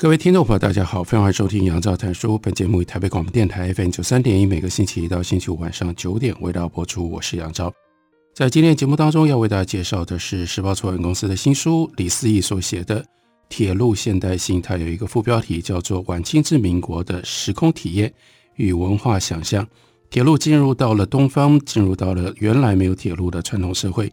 [0.00, 2.38] 各位听众朋友，大家好，欢迎收听杨照谈书。
[2.38, 7.06] 本节目以台北广播电台 FM 九三点一，每个星期一到星期五晚上九点为大家播出。
[7.10, 7.70] 我是杨照。
[8.34, 13.02] 在今天节目当中，要为大家介绍的是时报出版公司的新书，李思义所写的
[13.50, 14.58] 《铁路现代性》。
[14.64, 18.10] 它有一个副标题叫做《晚清至民国的时空体验
[18.56, 19.62] 与文化想象》。
[20.08, 24.10] 铁路进入到了东方，进入到了原来没有铁路的传统社会。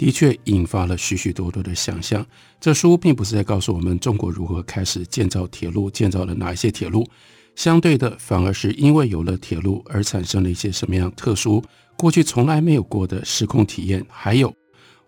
[0.00, 2.26] 的确引发了许许多多的想象。
[2.58, 7.06] 这书并不是在告诉我们中国如何开始建造铁路，建造了哪一些铁路。
[7.54, 11.62] 相对的，反而是因为有了铁路而产生了一些什么样特殊、
[11.98, 14.50] 过去从来没有过的时空体验，还有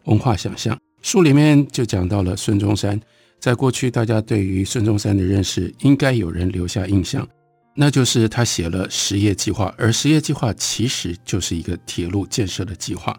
[0.05, 0.79] 文化想象。
[1.01, 3.01] 书里面就讲到了孙中山。
[3.41, 7.27] 在过去，大家对于孙中山的认识，应该有人留下印象，
[7.75, 13.19] 那就是他写了实业计划，而实业计划其实就是一个铁路建设的计划。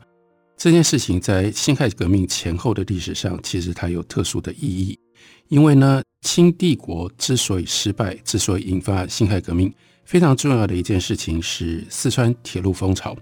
[0.57, 4.97] 这件事情在辛亥革命前后的历史上，其实它有特殊的意义。
[5.49, 9.73] 因为呢，清帝国之所以失败，之所以引发辛亥革命，
[10.05, 13.15] 非常重要的一件事情是四川铁路风潮。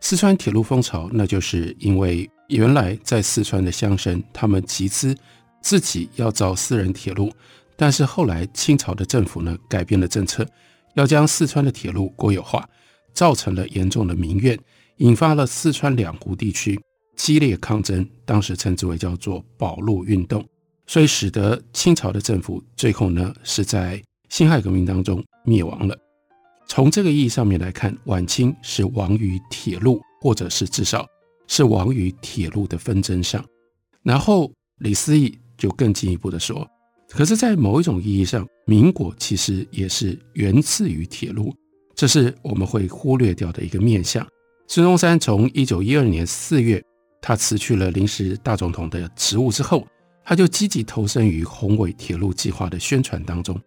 [0.00, 5.14] 四川铁路风潮，那就是因为原来在四川的乡绅，他们集资
[5.60, 7.30] 自己要造私人铁路，
[7.76, 10.46] 但是后来清朝的政府呢，改变了政策，
[10.94, 12.68] 要将四川的铁路国有化，
[13.12, 14.58] 造成了严重的民怨。
[14.98, 16.80] 引发了四川两湖地区
[17.16, 20.44] 激烈抗争，当时称之为叫做保路运动，
[20.86, 25.96] 所以使得清朝的政府最后呢是在辛亥革命当中灭亡了。
[26.68, 31.06] 从这个意义上面来看，晚清是亡于铁路，或者是至少
[31.46, 33.44] 是亡于铁路的纷争上。
[34.02, 36.68] 然后李思逸就更进一步的说，
[37.08, 41.54] 可是，在某一种意义上，民国其实也是源自于铁路，
[41.94, 44.26] 这是我们会忽略掉的一个面相。
[44.68, 46.82] 孙中山从一九一二年四月，
[47.22, 49.86] 他辞去了临时大总统的职务之后，
[50.24, 53.58] 他就积极投身于宏伟铁路计划的宣传当中。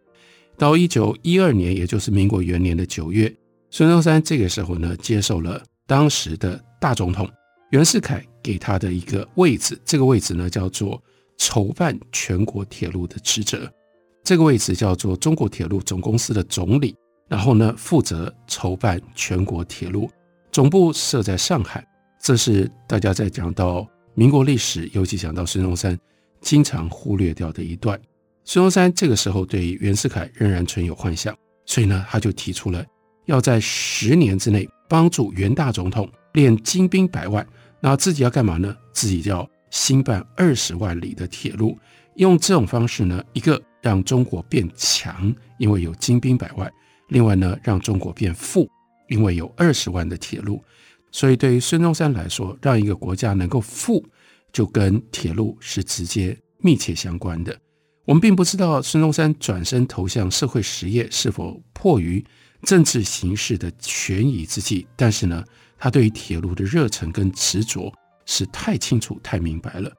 [0.57, 3.33] 到一九一二年，也就是民国元年的九月，
[3.71, 7.29] 孙中山这个时候呢，接受了当时的大总统
[7.71, 11.01] 袁世凯给他的一个位置，这个位置呢叫做
[11.37, 13.71] 筹办全国铁路的职责，
[14.25, 16.93] 这个位置叫做中国铁路总公司的总理，
[17.29, 20.09] 然后呢负责筹办全国铁路。
[20.51, 21.85] 总部设在上海，
[22.19, 25.97] 这是大家在讲到民国历史，尤其讲到孙中山，
[26.41, 27.99] 经常忽略掉的一段。
[28.45, 32.83] 孙中山这个时候对袁世凯仍然存有幻想，所以呢，他就提出了
[33.25, 37.45] 要在十年之内帮助袁大总统练精兵百万，
[37.79, 38.75] 那自己要干嘛呢？
[38.91, 41.77] 自己要兴办二十万里的铁路，
[42.15, 46.67] 用这种方式呢，一个让中国变强，因为有精兵百万；
[47.09, 48.67] 另外呢，让中国变富。
[49.09, 50.63] 因为有二十万的铁路，
[51.11, 54.03] 所以对于孙中山来说，让一个国家能够富，
[54.53, 57.59] 就跟铁路是直接密切相关的。
[58.05, 62.23] 我们并不知道孙中山转身投向社会实业是否迫于
[62.63, 65.43] 政治形势的权宜之计，但是呢，
[65.77, 67.93] 他对于铁路的热忱跟执着
[68.25, 69.91] 是太清楚、太明白了。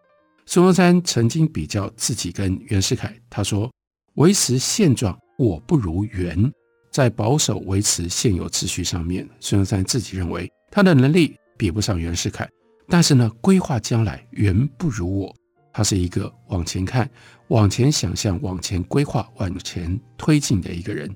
[0.46, 3.70] 孙中山曾经比较自己跟袁世凯，他说
[4.14, 6.52] ：“维持现状，我不如袁。”
[6.90, 12.48] 在保守维持现有秩序上面，孙中山自己认为他的能力比不上袁世凯，
[12.88, 15.34] 但是呢，规划将来远不如我。
[15.72, 17.08] 他是一个往前看、
[17.48, 21.08] 往前想象、往前规划、往前推进的一个人。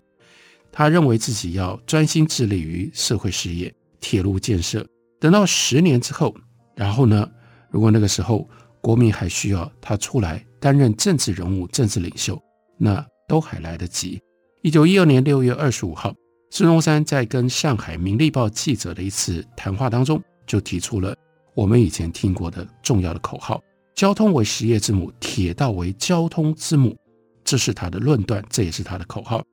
[0.70, 4.86] 他认为自己要专心致力于社会事业、铁路建设。
[5.20, 6.32] 等到十年之后，
[6.76, 7.28] 然后呢，
[7.68, 8.48] 如果那个时候
[8.80, 12.40] 国民还需要他出来担任政治人物、政治领袖，
[12.78, 14.20] 那都还来得及。
[14.64, 16.14] 一九一二年六月二十五号，
[16.48, 21.14] 孙中山在跟上海《明利报》记者的一次谈话当中，就提出了
[21.52, 23.62] 我们以前听过的重要的口号
[23.94, 26.96] ：“交通为实业之母，铁道为交通之母。”
[27.44, 29.44] 这是他的论断，这也是他的口号。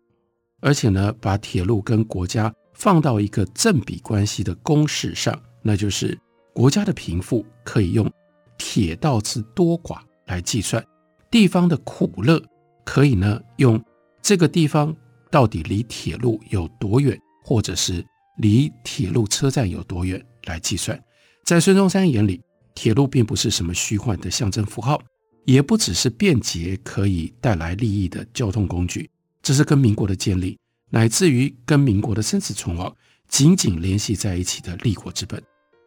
[0.62, 6.18] 而且呢，把铁路跟国家放到一个正比关系的公式上，那就是
[6.54, 8.10] 国家的贫富可以用
[8.58, 10.81] 铁道之多寡来计算，
[11.30, 12.42] 地方的苦乐
[12.86, 13.78] 可以呢用。
[14.24, 14.96] 这个地方
[15.31, 18.06] 到底离铁路有多远，或者是
[18.38, 21.01] 离铁路车站有多远来计算？
[21.45, 22.42] 在孙中山眼里，
[22.75, 25.01] 铁路并不是什么虚幻的象征符号，
[25.45, 29.10] 也不只是便捷可以带来利益的交通工具，
[29.42, 30.57] 这是跟民国的建立，
[30.89, 32.94] 乃至于跟民国的生死存亡
[33.27, 35.42] 紧紧联系在一起的立国之本。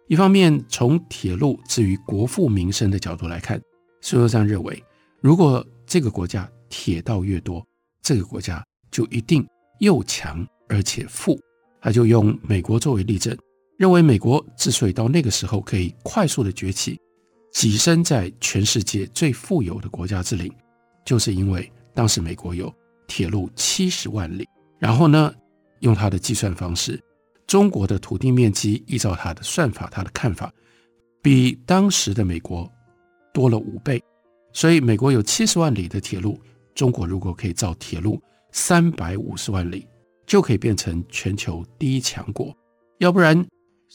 [0.09, 3.61] 一方面，从铁路至于国富民生的角度来看，
[4.01, 4.83] 孙中山认为，
[5.21, 7.67] 如果这个国家铁道越多，
[8.03, 8.63] 这个国家
[8.95, 9.45] 就一定
[9.81, 11.37] 又强而且富。
[11.81, 13.37] 他就用美国作为例证。
[13.77, 16.97] 认为美国之所以到那个时候可以快速的崛起，
[17.53, 20.49] 跻身在全世界最富有的国家之林，
[21.05, 22.73] 就是因为当时美国有
[23.09, 24.47] 铁路七十万里。
[24.79, 25.35] 然后呢，
[25.81, 27.03] 用他的计算方式，
[27.49, 30.53] 中国的土地面积依照他的算法，他的看法，
[31.21, 32.71] 比当时的美国
[33.33, 34.01] 多了五倍。
[34.53, 36.41] 所以美国有七十万里的铁路，
[36.77, 38.23] 中国如果可以造铁路
[38.57, 39.85] 三百五十万里，
[40.25, 42.57] 就可以变成全球第一强国。
[42.99, 43.45] 要不然。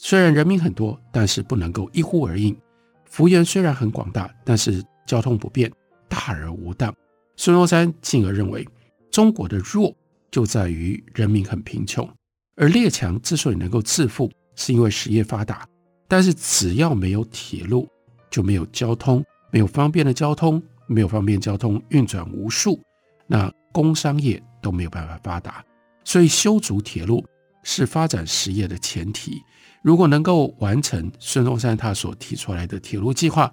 [0.02, 2.56] 虽然人民很多，但是不能够一呼而应。
[3.04, 5.70] 幅员虽然很广大，但是交通不便，
[6.08, 6.94] 大而无当。
[7.36, 8.66] 孙中山进而认为，
[9.10, 9.94] 中国的弱
[10.30, 12.08] 就在于人民很贫穷，
[12.56, 15.66] 而列强之所以能够致富，是因为实业发达。
[16.08, 17.86] 但是只要没有铁路，
[18.30, 22.80] 就没有交通，没有方便的交通，没有方便交通运转无数，
[23.26, 25.64] 那工商业都没有办法发达。
[26.04, 27.24] 所以修筑铁路
[27.62, 29.42] 是发展实业的前提。
[29.82, 33.52] 如果能够完成孙中山他所提出来的铁路计划，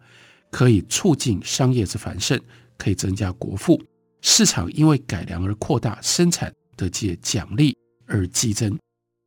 [0.52, 2.40] 可以促进商业之繁盛，
[2.78, 3.82] 可以增加国富，
[4.22, 8.78] 市场因为改良而扩大，生产得借奖励而激增。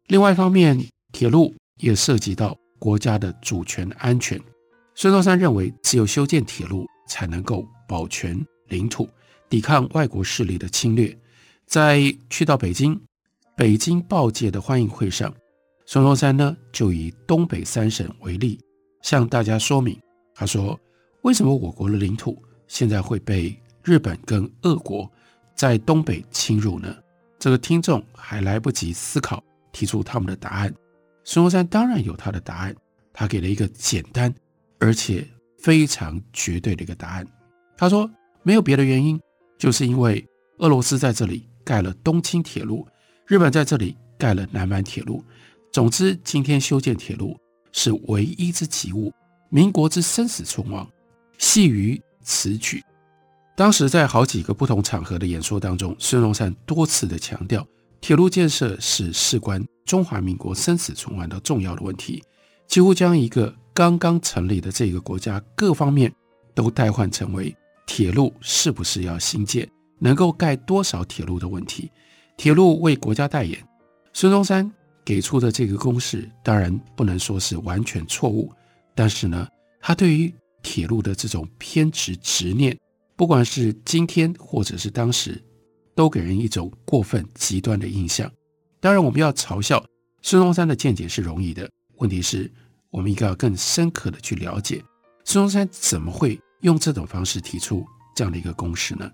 [0.08, 0.78] 另外一方面，
[1.12, 4.40] 铁路也涉及到国家的主权安全。
[4.94, 8.38] 孙中山认为，只有修建铁路，才能够保全
[8.68, 9.08] 领土，
[9.48, 11.16] 抵抗外国势力的侵略。
[11.70, 13.00] 在去到北京，
[13.56, 15.32] 北京报界的欢迎会上。
[15.87, 18.58] 孙中山呢，就以东北三省为例，
[19.02, 19.96] 向大家说明。
[20.34, 20.76] 他说
[21.22, 25.08] ：“为什么我国的领土现在会被日本跟俄国
[25.55, 26.93] 在东北侵入呢？”
[27.38, 29.40] 这个听众还来不及思考，
[29.70, 30.75] 提出他们的答案。
[31.23, 32.75] 孙中山当然有他的答案，
[33.12, 34.34] 他给了一个简单
[34.81, 35.25] 而且
[35.58, 37.25] 非常绝对的一个答案。
[37.76, 38.11] 他说
[38.43, 39.20] ：“没有别的原因，
[39.56, 40.26] 就是因为
[40.58, 42.84] 俄罗斯在这里盖了东清铁路，
[43.28, 45.22] 日本在这里盖了南满铁路。”
[45.70, 47.38] 总之，今天修建铁路
[47.70, 49.12] 是唯一之急务，
[49.50, 50.84] 民国之生死存亡
[51.38, 52.82] 系于此举。
[53.56, 57.64] 当时在好几个不同场合的演说当中，孙中山多次的强调，
[58.00, 62.20] 铁路建设是事关中华民国生死存亡的重要的问题，
[62.66, 66.12] 几乎将一个刚刚成立的这个国家各方面
[66.52, 67.56] 都代换成为
[67.87, 69.70] 铁路是不是要兴建，
[70.00, 71.88] 能够盖多少铁路的问题。
[72.37, 73.64] 铁路为国家代言，
[74.12, 74.69] 孙中山。
[75.02, 78.52] 给出的这个公式当然不能说是完全错误，
[78.94, 79.49] 但是呢，
[79.81, 80.32] 他对于
[80.62, 82.79] 铁路的这种偏执执念，
[83.17, 85.43] 不管是今天或者是当时，
[85.97, 88.31] 都给人一种过分极端的印象。
[88.79, 89.85] 当然，我们要嘲笑
[90.23, 92.49] 孙中山的见解是容易的，问题是，
[92.91, 94.85] 我们应该要更深刻的去了解
[95.25, 99.11] 孙中山怎么会用这种方式提出这样的一个公式呢？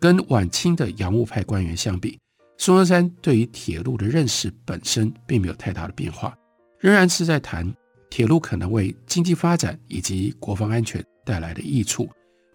[0.00, 2.18] 跟晚清的洋务派官员相比。
[2.56, 6.36] 孙中山对于铁路的认识本身并没有太大的变化，
[6.80, 7.72] 仍然是在谈
[8.10, 12.08] 铁路可能为经济发展以及国防安全带来的益处。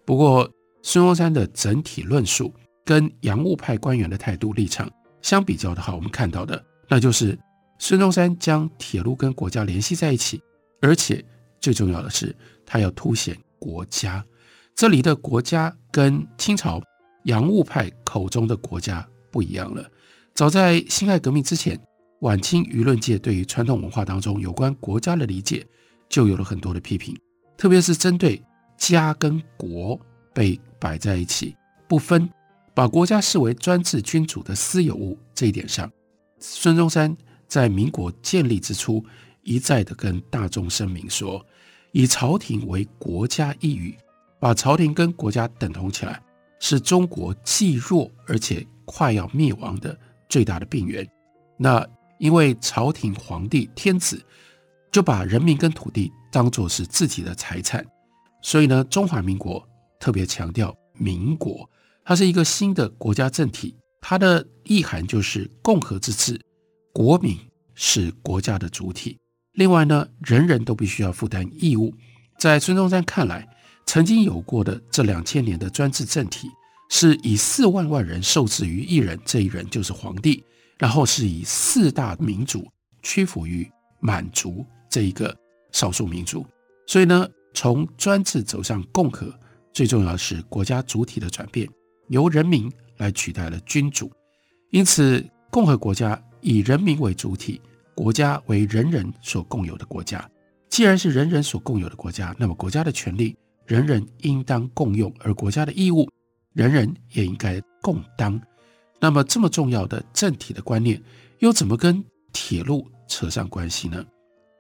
[0.06, 0.50] 不过，
[0.82, 7.40] 孙中山的整体论述跟洋务派官员的态度立场相比较的话，我们看到的那就是
[7.80, 10.42] 孙中山将铁路跟国家联系在一起，
[10.82, 11.24] 而且
[11.62, 12.36] 最重要的是，
[12.66, 14.22] 他要凸显国家。
[14.76, 16.82] 这里的国家跟清朝
[17.24, 19.90] 洋务派口中的国家不一样了。
[20.34, 21.80] 早在辛亥革命之前，
[22.22, 25.66] 晚清舆论界对于传统文化当中有关国家的理解
[26.10, 27.16] 就有了很多的批评，
[27.58, 28.42] 特别是针对
[28.78, 30.00] 家跟国
[30.34, 31.56] 被摆在一起
[31.88, 32.30] 不分，
[32.74, 35.92] 把国家视为专制君主的私有物这一点上，
[36.40, 37.16] 孙中山
[37.48, 39.04] 在民国建立之初
[39.44, 41.46] 一再的跟大众声明说，
[41.92, 43.96] 以朝廷为国家一语，
[44.40, 46.20] 把朝廷跟国家等同起来，
[46.64, 50.00] 是中国既弱而且快要灭亡的。
[50.30, 51.08] 最大的病源，
[51.60, 51.86] 那
[52.18, 54.20] 因为朝廷皇帝天子
[54.92, 57.86] 就把人民跟土地当作是自己的财产，
[58.42, 59.64] 所以呢，中华民国
[60.00, 61.70] 特别强调民国，
[62.04, 66.42] 它是一个新的国家政体，它的意涵就是共和之治，
[66.92, 67.38] 国民
[67.76, 69.20] 是国家的主体。
[69.52, 71.94] 另外呢，人人都必须要负担义务。
[72.40, 73.48] 在孙中山看来，
[73.86, 76.50] 曾经有过的这两千年的专制政体。
[76.90, 80.44] 是以四万万人受制于一人，这一人就是皇帝，
[80.78, 82.70] 然后是以四大民族
[83.02, 83.68] 屈服于
[84.00, 85.36] 满族这一个
[85.72, 86.46] 少数民族，
[86.86, 89.34] 所以呢，从专制走向共和，
[89.72, 91.68] 最重要的是国家主体的转变，
[92.10, 94.12] 由人民来取代了君主。
[94.70, 97.60] 因此，共和国家以人民为主体，
[97.96, 100.30] 国家为人人所共有的国家。
[100.70, 103.36] 既然是人人所共有的国家，那么国家的权利
[103.66, 106.10] 人人应当共用，而国家的义务
[106.54, 108.40] 人人也应该共当。
[109.00, 111.02] 那么，这么重要的政体的观念，
[111.40, 114.06] 又怎么跟铁路扯上关系呢？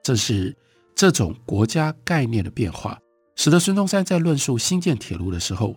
[0.04, 0.56] 这是
[0.96, 3.00] 这种国家概念的变化，
[3.36, 5.76] 使得孙中山在论述兴建铁路的时候，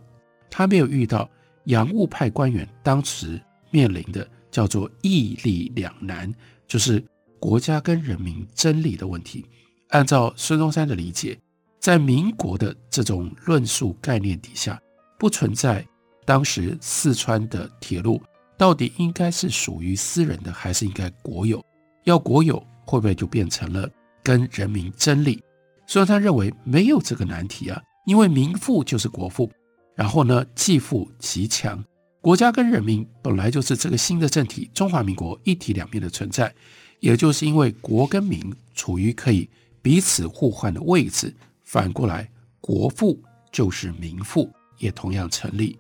[0.50, 1.30] 他没有遇到
[1.64, 3.40] 洋务派官员当时
[3.70, 6.32] 面临的叫做义利两难，
[6.66, 7.04] 就是
[7.38, 9.44] 国家跟人民争利的问题。
[9.90, 11.38] 按照孙中山的理解，
[11.86, 14.76] 在民国的这种论述概念底下，
[15.16, 15.86] 不存在
[16.24, 18.20] 当时四川的铁路
[18.58, 21.64] 到底应该是属于私人的，还是应该国有？
[22.02, 23.88] 要国有，会不会就变成了
[24.20, 25.40] 跟人民争利？
[25.86, 29.48] 孙中山认为没有这个难题啊，因为民富就是国富，
[29.94, 31.80] 然后呢，既富其强，
[32.20, 36.52] 国家跟人民本来就是这个新的政体中华民国一体两面的存在，
[36.98, 39.48] 也就是因为国跟民处于可以。
[39.80, 41.32] 彼此互换的位置，
[41.66, 42.30] 反过来，
[42.60, 43.20] 国富
[43.52, 45.78] 就是民富，也同样成立。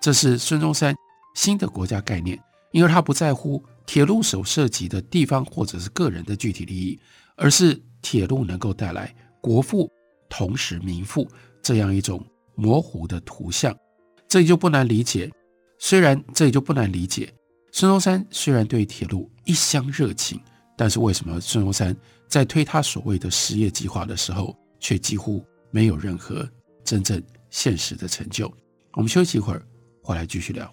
[0.00, 0.94] 这是孙中山
[1.34, 2.38] 新的国家概念，
[2.72, 6.98] 因为他不在乎铁路所涉及的地方或者是个人的具体利益，
[7.36, 9.88] 而是铁路能够带来国富
[10.28, 11.26] 同时民富
[11.62, 12.24] 这样一种
[12.56, 13.74] 模糊的图像。
[14.28, 15.30] 这也就不难理解，
[15.78, 17.32] 虽然这也就不难理解，
[17.70, 20.40] 孙中山虽然对铁路一厢热情，
[20.76, 21.96] 但是为什么孙中山？
[22.28, 26.46] 在推他所谓的实业计划的时候，却几乎没有任何
[26.82, 28.52] 真正现实的成就。
[28.94, 29.62] 我们休息一会儿，
[30.02, 30.68] 回来继续聊。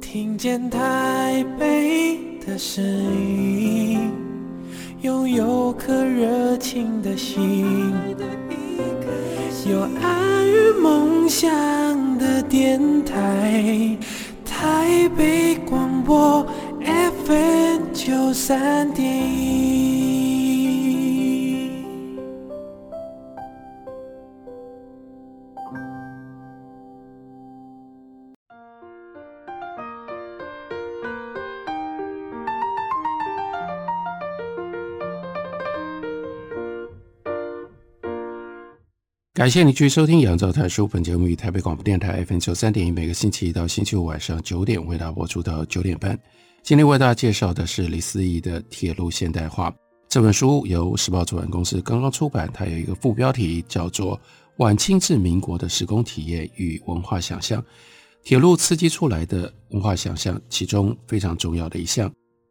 [0.00, 4.12] 听见台北的声音，
[5.00, 7.92] 拥有颗热情的心，
[9.68, 11.50] 有爱与梦想。
[12.18, 13.98] 的电台，
[15.02, 16.46] 台北广播
[16.80, 19.81] FM 九三点一。
[39.42, 46.16] 感谢你继续收听《杨照谈书》本节目，于台北广播电台 FM 九三点一，每个星期一到星期五晚上九点为大家播出到九点半。
[46.62, 49.68] 今天为大家介绍的是李思义的《铁路现代化》
[50.08, 52.48] 这本书，由时报出版公司刚刚出版。
[52.54, 54.16] 它有一个副标题叫做
[54.58, 57.60] 《晚清至民国的时空体验与文化想象》，
[58.22, 62.08] 铁路刺激出来的文化想象，其中非常重要的一项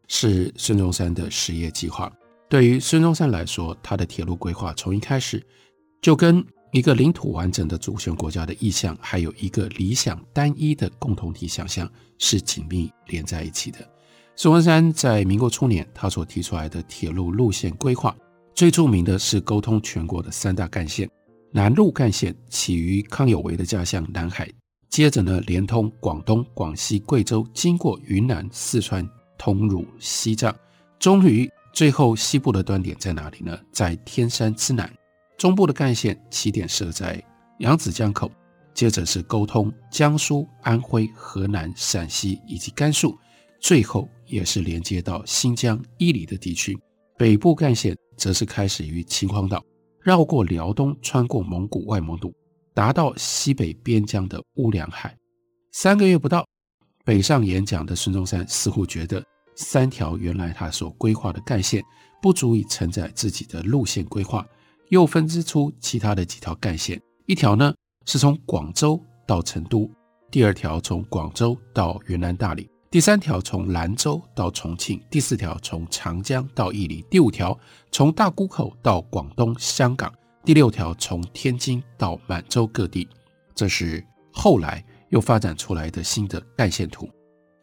[0.10, 2.12] 是孙中山的实业计划。
[2.50, 5.42] 对于孙中山来说，他的铁路规划从一开始
[6.02, 13.80] 就跟一个领土完整的主权国家的意向，还有一个理想单一的共同体想象，是紧密连在一起的。
[14.38, 18.16] 孙中山在民国初年，他所提出来的铁路路线规划，
[18.56, 21.10] 最著名的是沟通全国的三大干线。
[21.52, 24.50] 南路干线起于康有为的家乡南海，
[24.90, 30.56] 接着呢，连通广东、广西、贵州，经过云南、四川，通入西藏，
[30.98, 33.60] 终于最后西部的端点在哪里呢？
[33.74, 34.90] 在天山之南。
[35.42, 37.20] 中部的干线起点设在
[37.58, 38.32] 扬子江口，
[38.76, 43.18] 接着是沟通江苏、安徽、河南、陕西以及甘肃，
[43.60, 46.78] 最后也是连接到新疆、伊犁的地区。
[47.18, 49.66] 北部干线则是开始于秦皇岛，
[50.04, 52.32] 绕过辽东，穿过蒙古、外蒙古，
[52.76, 55.18] 达到西北边疆的乌梁海。
[55.72, 56.46] 三个月不到，
[57.04, 61.84] 北上演讲的孙中山似乎觉得，三条原来他所规划的干线
[62.22, 64.46] 不足以承载自己的路线规划。
[64.92, 67.74] 又分支出其他的几条干线，一条呢
[68.06, 69.90] 是从广州到成都，
[70.30, 77.58] 第二条从广州到云南大理，第三条从兰州到重庆，第四条从长江到伊犁，第五条
[77.90, 83.08] 从大沽口到广东、香港，第六条从天津到满洲各地。
[83.56, 87.10] 这是后来又发展出来的新的干线图。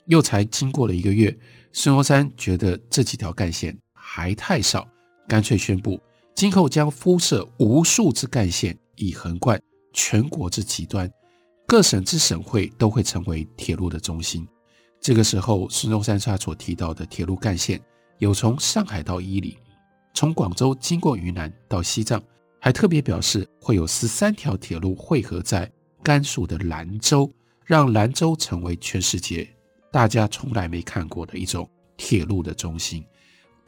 [0.06, 1.38] 又才经过了一个月，
[1.72, 4.88] 孙中山觉得这几条干线还太少，
[5.28, 6.00] 干脆宣布。
[6.38, 9.60] 今后将铺设无数之干线，以横贯
[9.92, 11.10] 全国之极端，
[11.66, 14.46] 各省之省会都会成为铁路的中心。
[15.00, 17.80] 这个时候，孙中山他所提到的铁路干线，
[18.18, 19.58] 有从上海到伊犁，
[20.14, 22.22] 从广州经过云南到西藏，
[22.60, 25.68] 还特别表示会有十三条铁路汇合在
[26.04, 27.28] 甘肃的兰州，
[27.64, 29.52] 让兰州成为全世界
[29.90, 33.04] 大家从来没看过的一种铁路的中心。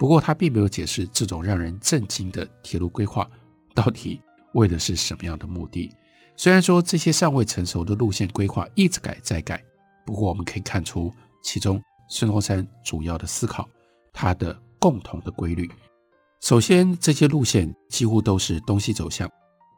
[0.00, 3.30] 不过，他并没有解释这种让人震惊的铁路规划
[3.75, 4.19] 到底
[4.54, 5.95] 为的是什么样的目的。
[6.38, 9.62] 虽然说这些尚未成熟的路线规划一直改再改，
[10.07, 11.78] 不过我们可以看出其中
[12.09, 13.69] 孙中山主要的思考，
[14.11, 15.71] 他的共同的规律。
[16.40, 19.30] 首先，这些路线几乎都是东西走向，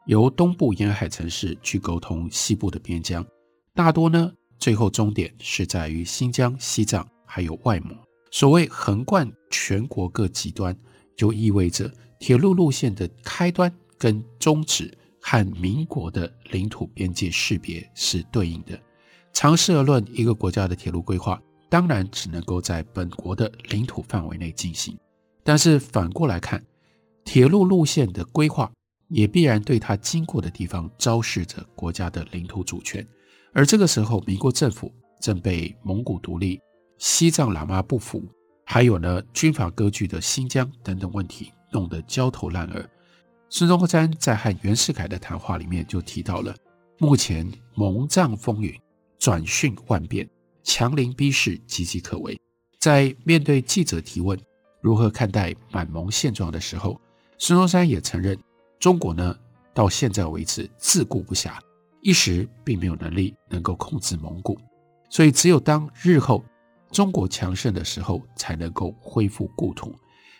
[0.05, 3.25] 由东部沿海城市去沟通西部的边疆，
[3.75, 4.31] 大多呢。
[4.57, 7.93] 最后终点是在于新疆、西藏，还有外蒙。
[8.33, 10.75] 所谓横贯全国各极端，
[11.15, 18.77] 就意味着铁路路线的开端跟终止和民国的领土边界识别是对应的。
[19.33, 24.97] 常识而论，一个国家的铁路规划当然只能够在本国的领土范围内进行，
[25.43, 26.65] 但是反过来看，
[27.23, 28.71] 铁路路线的规划
[29.09, 33.07] 也必然对它经过的地方昭示着国家的领土主权。
[33.53, 36.59] 而这个时候，民国政府正被蒙古独立、
[37.03, 38.23] 西藏喇嘛不服，
[38.65, 42.89] 还有呢军阀割据的新疆等等问题弄得焦头烂额。
[43.49, 46.55] 孙中山在和袁世凯的谈话里面就提到了，
[46.99, 47.45] 目前
[47.75, 48.73] 蒙藏风云，
[49.19, 50.25] 转瞬万变，
[50.63, 52.39] 强邻逼视岌岌可危。
[52.79, 54.39] 在面对记者提问
[54.79, 56.97] 如何看待满蒙现状的时候，
[57.37, 58.39] 孙中山也承认，
[58.79, 59.37] 中国呢
[59.73, 61.51] 到现在为止自顾不暇。
[62.01, 64.57] 一时并没有能力能够控制蒙古，
[65.09, 66.41] 所以只有当日后
[66.93, 69.93] 中国强盛的时候，才能够恢复故土。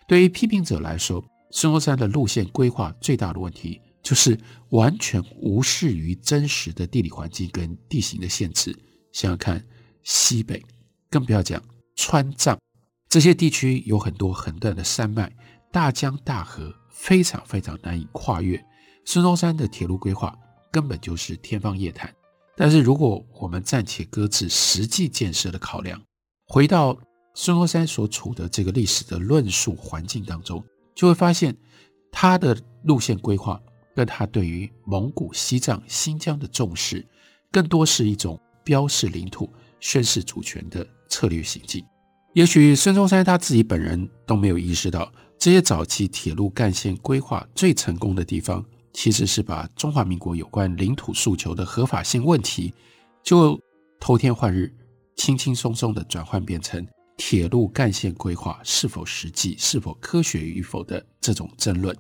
[0.08, 8.72] 对于批评者来说，孙中山的路线规划最大的问题就是完全无视于真实的地理环境跟地形的限制。
[9.12, 9.66] 想想看，
[10.04, 10.64] 西北，
[11.10, 11.62] 更不要讲
[11.96, 12.58] 川藏
[13.10, 15.30] 这些地区，有很多横断的山脉，
[15.72, 18.64] 大江大河非常非常难以跨越。
[19.04, 20.34] 孙中山的铁路规划。
[20.74, 22.12] 根本就是天方夜谭。
[22.58, 26.02] 但是，如果我们暂且搁置实际建设的考量，
[26.46, 26.98] 回到
[27.34, 30.64] 孙中山所处的这个历史的论述环境当中，
[30.96, 31.56] 就会发现
[32.12, 33.60] 他的路线规划
[33.96, 37.06] 跟他对于蒙古、西藏、新疆的重视，
[37.52, 41.84] 更多是一种标示领土、宣示主权的策略行径。
[42.34, 48.64] 也许孙中山他自己本人都没有意识到，这些早期铁路干线规划最成功的地方。
[48.96, 52.72] 其实是把中华民国有关领土诉求的合法性问题，
[53.24, 53.60] 就
[54.00, 54.72] 偷天换日、
[55.16, 56.86] 轻轻松松地转换变成
[57.18, 61.96] 铁路干线规划是否实际、是否科学与否的这种争论。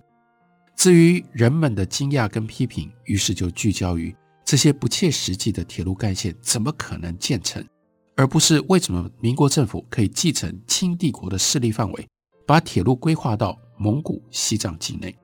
[0.76, 7.64] 至于人们的惊讶跟批评，于是就聚焦于这些不切实际的铁路干线怎么可能建成，
[8.16, 12.08] 而不是为什么民国政府可以继承清帝国的势力范围，
[12.48, 15.16] 把铁路规划到蒙古、西藏境内。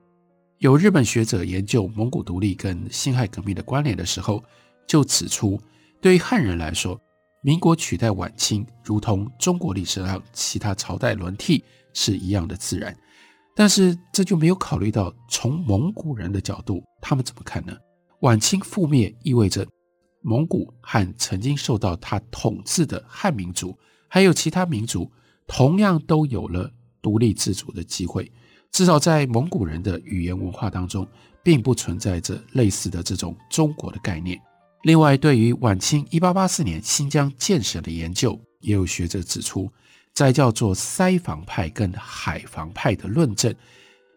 [0.58, 4.42] 有日本学者研究蒙古独立跟辛亥革命的关联的时候，
[4.86, 5.60] 就指出，
[6.00, 7.00] 对于汉人来说，
[7.42, 12.94] 民国取代晚清，如同中国历史上其他朝代轮替是一样的自然。
[13.56, 17.76] 但是这就没有考虑到从蒙古人的角度，他们怎么看呢？
[18.20, 19.66] 晚清覆灭意味着
[20.20, 23.76] 蒙古和曾经受到他统治的汉民族，
[24.06, 25.10] 还有其他民族，
[25.46, 28.30] 同样都有了独立自主的机会。
[28.70, 31.06] 至少在蒙古人的语言文化当中，
[31.42, 34.38] 并不存在着类似的这种中国的概念。
[34.82, 39.70] 另外，对于晚清一八八四年新疆建省的研究，也有学者指出，
[40.14, 43.54] 在叫做塞防派跟海防派的论证，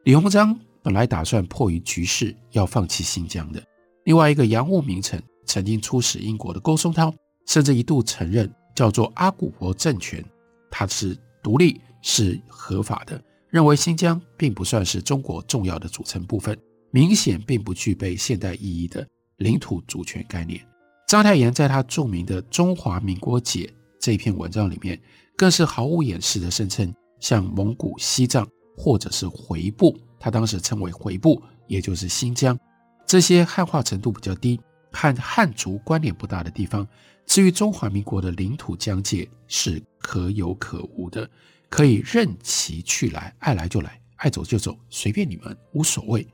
[0.05, 3.61] 李鸿章本来打算迫于局势要放弃新疆的。
[4.05, 7.13] 另外一个洋务名臣曾经出使英国的郭松涛，
[7.45, 10.23] 甚至一度承认叫做阿古柏政权，
[10.71, 13.21] 它是独立是合法的。
[13.49, 16.57] 认为新疆并不算是中国重要的组成部分，
[16.89, 19.05] 明显并不具备现代意义的
[19.37, 20.59] 领土主权概念。
[21.07, 23.65] 章太炎在他著名的《中华民国解》
[23.99, 24.99] 这篇文章里面，
[25.37, 32.57] 更是毫无掩饰地声称，像蒙古、西藏或者是回部，他当时称为回部，也就是新疆，
[33.05, 34.59] 这些汉化程度比较低、
[34.91, 36.87] 和汉族关联不大的地方，
[37.25, 41.29] 至于中华民国的领土疆界是可有可无的。
[41.69, 46.27] 可以任其去来，爱来就来，爱走就走，随便你们，无所谓。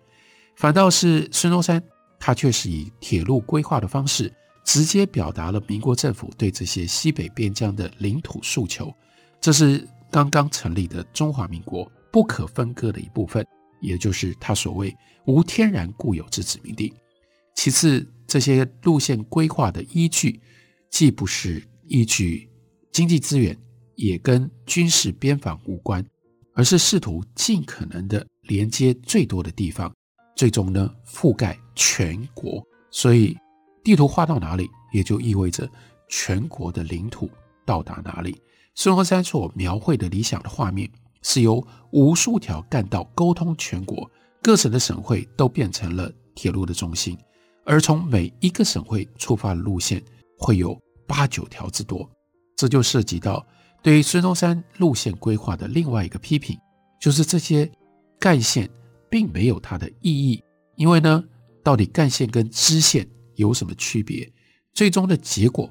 [0.58, 1.82] 反倒是孙中山，
[2.20, 4.32] 他却是以铁路规划的方式，
[4.66, 8.94] 直接表达了民国政府对这些西北边疆的领土诉求。
[9.40, 13.46] 这是刚刚成立的中华民国不可分割的一部分，
[13.82, 16.94] 也就是他所谓无天然固有之殖民地。
[17.56, 20.40] 其次，这些路线规划的依据，
[20.90, 22.50] 既不是依据
[22.92, 23.58] 经济资源。
[24.02, 26.02] 也跟军事边防无关，
[26.54, 29.94] 而是试图尽可能的连接最多的地方，
[30.40, 32.66] 最终呢覆盖全国。
[32.90, 33.38] 所以
[33.84, 35.70] 地图画到哪里，也就意味着
[36.08, 37.30] 全国的领土
[37.66, 38.42] 到达哪里。
[38.74, 40.90] 孙中山所描绘的理想的画面，
[41.24, 44.10] 是由无数条干道沟通全国，
[44.42, 47.18] 各省的省会都变成了铁路的中心，
[47.66, 50.02] 而从每一个省会出发的路线
[50.38, 52.10] 会有八九条之多。
[52.56, 53.46] 这就涉及到
[53.84, 56.58] 对于孙中山路线规划的另外一个批评，
[57.02, 57.70] 就是这些
[58.18, 58.70] 干线
[59.10, 60.44] 并没有它的意义，
[60.76, 61.24] 因为呢，
[61.64, 64.32] 到底干线跟支线有什么区别？
[64.74, 65.70] 最终的结果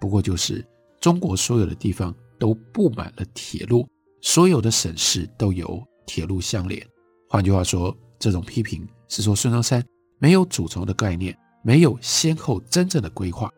[0.00, 0.66] 不过就是
[1.00, 3.86] 中国所有的地方都布满了铁路，
[4.20, 6.84] 所有的省市都有铁路相连。
[7.28, 9.84] 换句话说，这种批评是说孙中山
[10.18, 13.52] 没有主轴的概念，没有先后真正的规划。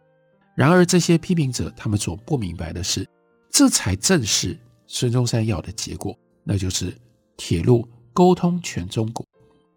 [0.56, 3.08] 然而，这些批评者他们所不明白的是，
[3.50, 6.14] 这才正是孙中山要的结果，
[6.44, 6.92] 那就是
[7.36, 7.88] 铁路
[8.20, 9.26] 沟通全中国。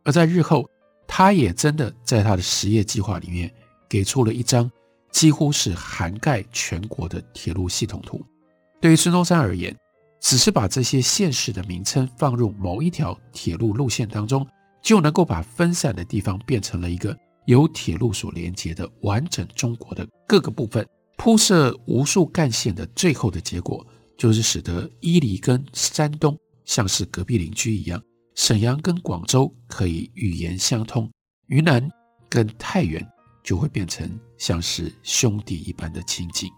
[0.04, 0.70] 而在日后，
[1.08, 3.50] 他也真的在他的实业计划里面
[3.88, 4.70] 给出了一张
[5.14, 8.22] 几乎是涵盖全国的铁路系统图。
[8.82, 9.74] 对于孙中山而言，
[10.20, 14.46] 只是把这些县市的名称放入某一条铁路路线当中，
[14.82, 17.18] 就能够把分散的地方变成了一个。
[17.46, 28.02] 由铁路所连接的完整中国的各个部分，铺设无数干线的最后的结果，就是使得伊犁跟山东像是隔壁邻居一样，
[28.36, 31.10] 沈阳跟广州可以语言相通，
[31.48, 31.88] 云南
[32.30, 33.06] 跟太原
[33.44, 36.50] 就会变成像是兄弟一般的亲近。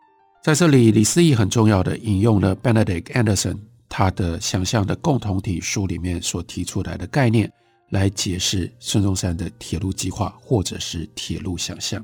[0.43, 3.59] 在这里，李思义很重要的引用了 Benedict Anderson
[3.89, 7.51] 他的《想象的共同体》书里面所提出来的概念。
[7.91, 12.03] 来解释孙中山的铁路计划，或者是铁路想象。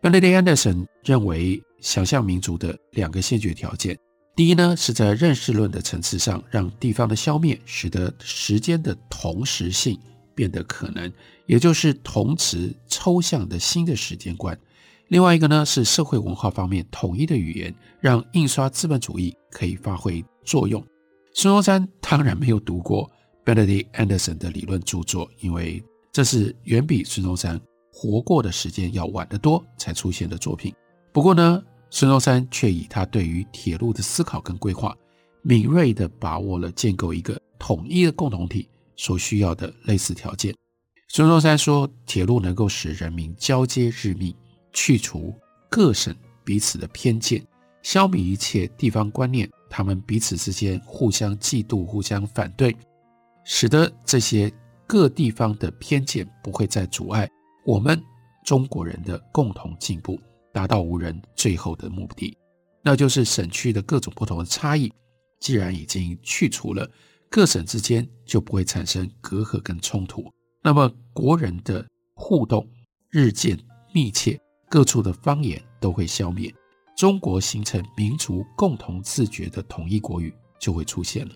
[0.00, 3.96] Benedict Anderson 认为，想象民族的两个先决条件，
[4.36, 9.98] 第一呢，是在认识论的层次上，让地方的消灭，使得时间的同时性
[10.34, 11.10] 变得可能，
[11.46, 14.56] 也就是同时抽象的新的时间观。
[15.08, 20.84] 另外一个呢，是社会文化方面统一的语言，让印刷资本主义可以发挥作用。
[21.32, 23.10] 孙中山当然没有读过。
[23.42, 27.58] Benedict Anderson 的理论著作，因为这是远比孙中山
[27.92, 30.74] 活过的时间要晚得多才出现的作品。
[31.12, 31.62] 不过呢，
[31.98, 34.94] 孙中山却以他对于铁路的思考跟规划，
[35.40, 40.54] 敏锐地把握了建构一个统一的共同体所需要的类似条件。
[41.08, 44.36] 孙中山说，铁路能够使人民交接日密，
[44.74, 45.34] 去除
[45.70, 47.42] 各省彼此的偏见，
[47.80, 52.76] 消弭一切地方观念，他们彼此之间互相嫉妒、互相反对。
[53.42, 54.52] 使得这些
[54.86, 57.26] 各地方的偏见不会再阻碍
[57.64, 57.98] 我们
[58.44, 60.20] 中国人的共同进步，
[60.56, 62.34] 达到无人最后的目的，
[62.82, 64.90] 那就是省区的各种不同的差异。
[65.38, 66.90] 既然已经去除了，
[67.28, 72.66] 各省之间就不会产生隔阂跟冲突，那么国人的互动
[73.10, 73.58] 日渐
[73.92, 74.40] 密切，
[74.70, 76.50] 各处的方言都会消灭，
[76.96, 81.34] 中国形成民族共同自觉的统一国语就会出现了。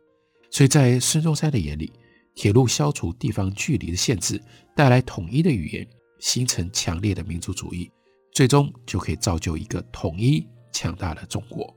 [0.50, 1.92] 所以在孙中山的眼里，
[2.34, 4.42] 铁路消除地方距离的限制，
[4.74, 5.86] 带来统一的语言，
[6.20, 7.90] 形成强烈的民族主义，
[8.32, 11.74] 最终就可以造就一个统一强大的中国。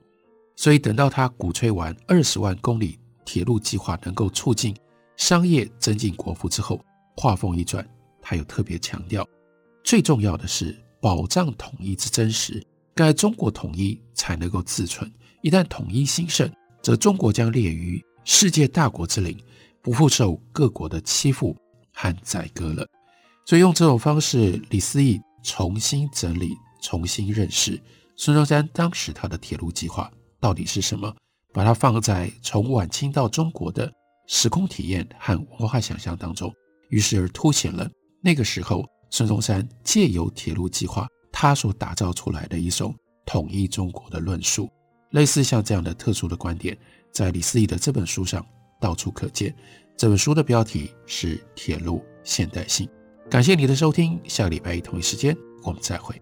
[0.55, 4.75] 所以等到他鼓吹完二十万公里铁路计划能够促进
[5.17, 6.79] 商业、增进国富之后，
[7.17, 7.87] 话锋一转，
[8.21, 9.27] 他又特别强调，
[9.83, 15.11] 最重要的是保障统一之真实，该中国统一才能够自存。
[15.41, 18.03] 一旦统一兴盛，则中国将列于。
[18.25, 19.37] 世界大国之林，
[19.81, 21.53] 不复受各国的欺负
[21.93, 22.87] 和宰割了。
[23.45, 27.79] 所以用这种方式，李思义重新整理、重新认识
[28.15, 31.13] 孙中山当时他的铁路计划到底是什么，
[31.53, 33.91] 把它放在从晚清到中国的
[34.27, 36.51] 时空体验和文化想象当中，
[36.89, 37.89] 于是而凸显了
[38.21, 44.69] 那个时候孙中山借由铁路计划他所打造出来的一种统一中国的论述。
[45.12, 46.75] 类似像这样的特殊的观点。
[47.12, 48.43] 在李思义的这本书上
[48.82, 49.56] 到处可见。
[49.95, 52.88] 这本书的标题是《铁路现代性》。
[53.34, 56.13] 感谢你的收听，下个礼拜一同一时间我们再会。